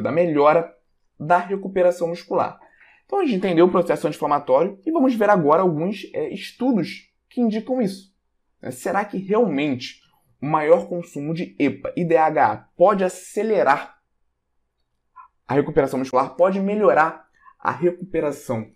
[0.00, 0.74] Da melhora
[1.18, 2.58] da recuperação muscular.
[3.04, 7.40] Então a gente entendeu o processo anti-inflamatório e vamos ver agora alguns é, estudos que
[7.40, 8.14] indicam isso.
[8.60, 8.70] Né?
[8.70, 10.00] Será que realmente
[10.40, 13.98] o maior consumo de EPA e DHA pode acelerar
[15.46, 17.28] a recuperação muscular, pode melhorar
[17.58, 18.70] a recuperação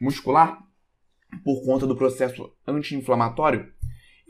[0.00, 0.69] muscular
[1.44, 3.72] por conta do processo anti-inflamatório?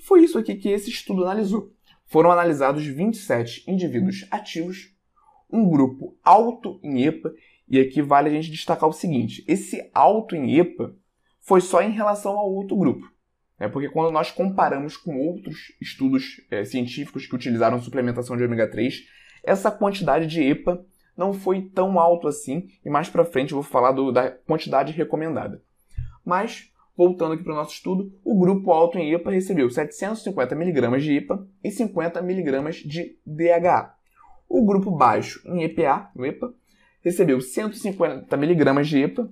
[0.00, 1.72] Foi isso aqui que esse estudo analisou.
[2.06, 4.94] Foram analisados 27 indivíduos ativos,
[5.52, 7.32] um grupo alto em EPA
[7.68, 10.94] e aqui vale a gente destacar o seguinte: esse alto em EPA
[11.40, 13.06] foi só em relação ao outro grupo.
[13.58, 13.68] Né?
[13.68, 19.04] Porque quando nós comparamos com outros estudos é, científicos que utilizaram suplementação de ômega 3,
[19.44, 20.84] essa quantidade de EPA
[21.16, 24.92] não foi tão alto assim, e mais para frente eu vou falar do, da quantidade
[24.92, 25.62] recomendada.
[26.24, 31.00] Mas, voltando aqui para o nosso estudo, o grupo alto em EPA recebeu 750 mg
[31.00, 33.94] de EPA e 50 mg de DHA.
[34.48, 36.24] O grupo baixo em EPA, no
[37.02, 39.30] recebeu 150 mg de EPA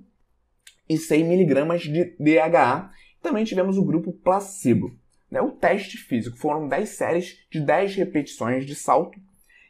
[0.87, 2.91] e 100 mg de DHA.
[3.21, 4.95] Também tivemos o grupo placebo.
[5.29, 5.41] Né?
[5.41, 9.19] O teste físico foram 10 séries de 10 repetições de salto.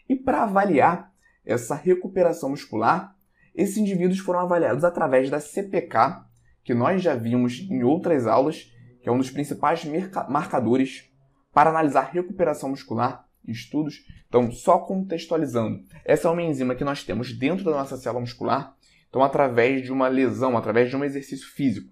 [0.07, 1.11] E para avaliar
[1.45, 3.15] essa recuperação muscular,
[3.55, 6.23] esses indivíduos foram avaliados através da CPK,
[6.69, 9.83] que nós já vimos em outras aulas, que é um dos principais
[10.29, 11.09] marcadores
[11.51, 14.05] para analisar recuperação muscular em estudos.
[14.27, 18.75] Então, só contextualizando, essa é uma enzima que nós temos dentro da nossa célula muscular.
[19.09, 21.91] Então, através de uma lesão, através de um exercício físico,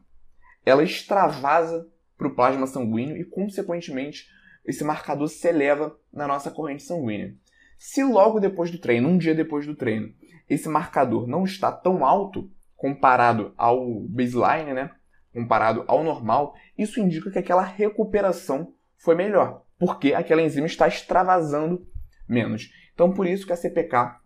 [0.64, 4.28] ela extravasa para o plasma sanguíneo e, consequentemente,
[4.64, 7.33] esse marcador se eleva na nossa corrente sanguínea.
[7.80, 10.14] Se logo depois do treino, um dia depois do treino,
[10.48, 14.92] esse marcador não está tão alto comparado ao baseline, né?
[15.33, 21.88] comparado ao normal, isso indica que aquela recuperação foi melhor porque aquela enzima está extravasando
[22.28, 22.72] menos.
[22.94, 24.20] Então, por isso que a CPK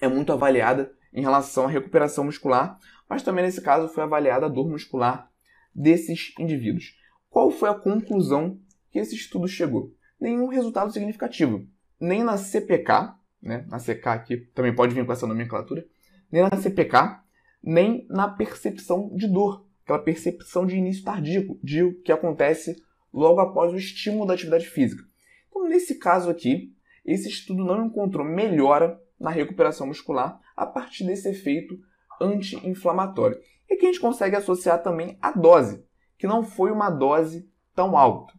[0.00, 2.78] é muito avaliada em relação à recuperação muscular,
[3.08, 5.30] mas também nesse caso foi avaliada a dor muscular
[5.74, 6.94] desses indivíduos.
[7.30, 8.58] Qual foi a conclusão
[8.90, 9.92] que esse estudo chegou?
[10.20, 11.66] Nenhum resultado significativo.
[11.98, 15.86] Nem na CPK, né, na CK aqui também pode vir com essa nomenclatura,
[16.30, 17.20] nem na CPK,
[17.66, 22.76] nem na percepção de dor, aquela percepção de início tardio, de que acontece
[23.12, 25.02] logo após o estímulo da atividade física.
[25.48, 26.72] Então, nesse caso aqui,
[27.04, 31.76] esse estudo não encontrou melhora na recuperação muscular a partir desse efeito
[32.20, 33.38] anti-inflamatório.
[33.68, 35.84] E aqui a gente consegue associar também a dose,
[36.16, 38.32] que não foi uma dose tão alta.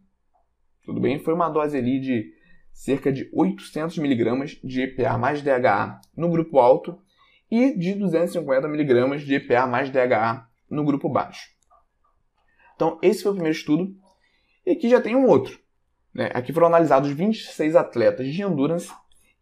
[0.84, 1.18] Tudo bem?
[1.18, 2.32] Foi uma dose ali de
[2.72, 6.98] cerca de 800 mg de EPA mais DHA no grupo alto
[7.50, 11.48] e de 250 mg de EPA mais DHA no grupo baixo.
[12.74, 13.94] Então, esse foi o primeiro estudo.
[14.64, 15.58] E aqui já tem um outro.
[16.14, 16.30] Né?
[16.34, 18.92] Aqui foram analisados 26 atletas de endurance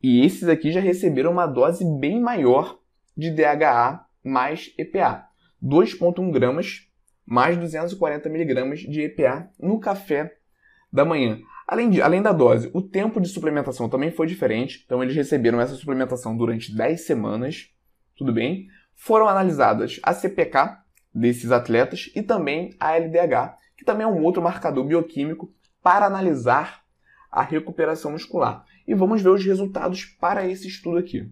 [0.03, 2.79] e esses aqui já receberam uma dose bem maior
[3.17, 5.27] de DHA mais EPA.
[5.63, 6.87] 2,1 gramas
[7.27, 10.37] mais 240 miligramas de EPA no café
[10.93, 11.41] da manhã.
[11.67, 14.83] Além, de, além da dose, o tempo de suplementação também foi diferente.
[14.87, 17.73] Então, eles receberam essa suplementação durante 10 semanas.
[18.17, 18.69] Tudo bem?
[18.95, 20.79] Foram analisadas a CPK
[21.15, 26.83] desses atletas e também a LDH, que também é um outro marcador bioquímico para analisar
[27.31, 28.65] a recuperação muscular.
[28.87, 31.31] E vamos ver os resultados para esse estudo aqui.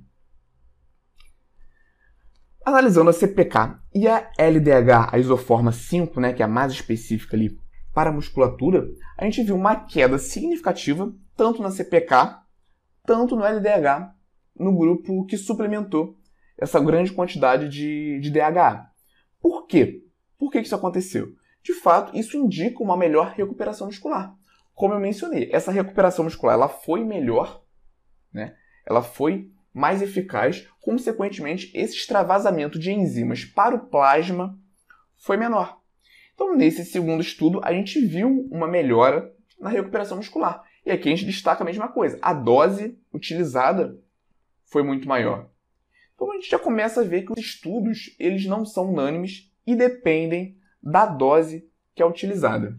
[2.64, 7.36] Analisando a CPK e a LDH, a isoforma 5, né, que é a mais específica
[7.36, 7.58] ali
[7.92, 12.40] para a musculatura, a gente viu uma queda significativa tanto na CPK,
[13.04, 14.14] tanto no LDH,
[14.58, 16.16] no grupo que suplementou
[16.56, 18.86] essa grande quantidade de, de DHA.
[19.40, 20.02] Por quê?
[20.38, 21.34] Por que isso aconteceu?
[21.64, 24.36] de fato, isso indica uma melhor recuperação muscular.
[24.74, 27.64] Como eu mencionei, essa recuperação muscular ela foi melhor,
[28.30, 28.54] né?
[28.86, 34.58] ela foi mais eficaz, consequentemente, esse extravasamento de enzimas para o plasma
[35.16, 35.80] foi menor.
[36.34, 40.62] Então, nesse segundo estudo, a gente viu uma melhora na recuperação muscular.
[40.84, 42.18] E aqui a gente destaca a mesma coisa.
[42.20, 43.98] A dose utilizada
[44.64, 45.48] foi muito maior.
[46.14, 49.74] Então a gente já começa a ver que os estudos eles não são unânimes e
[49.74, 52.78] dependem da dose que é utilizada.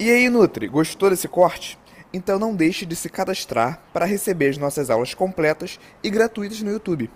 [0.00, 1.78] E aí, Nutri, gostou desse corte?
[2.12, 6.70] Então não deixe de se cadastrar para receber as nossas aulas completas e gratuitas no
[6.70, 7.10] YouTube.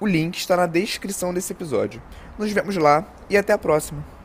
[0.00, 2.00] O link está na descrição desse episódio.
[2.38, 4.17] Nos vemos lá e até a próxima!